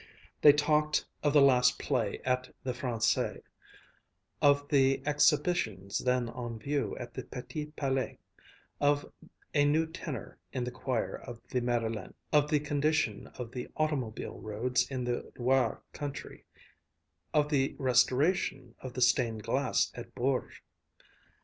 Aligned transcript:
They 0.41 0.51
talked 0.51 1.05
of 1.21 1.31
the 1.33 1.43
last 1.43 1.77
play 1.77 2.21
at 2.25 2.55
the 2.63 2.73
Français, 2.73 3.43
of 4.41 4.67
the 4.69 5.03
exhibitions 5.05 5.99
then 5.99 6.27
on 6.27 6.57
view 6.57 6.97
at 6.97 7.13
the 7.13 7.21
Petit 7.23 7.67
Palais, 7.75 8.17
of 8.79 9.05
a 9.53 9.63
new 9.63 9.85
tenor 9.85 10.39
in 10.51 10.63
the 10.63 10.71
choir 10.71 11.15
of 11.17 11.39
the 11.49 11.61
Madeleine, 11.61 12.15
of 12.33 12.49
the 12.49 12.59
condition 12.61 13.27
of 13.37 13.51
the 13.51 13.67
automobile 13.77 14.39
roads 14.41 14.89
in 14.89 15.03
the 15.03 15.31
Loire 15.37 15.83
country, 15.93 16.45
of 17.31 17.49
the 17.49 17.75
restoration 17.77 18.73
of 18.79 18.93
the 18.93 19.01
stained 19.01 19.43
glass 19.43 19.91
at 19.93 20.15
Bourges. 20.15 20.61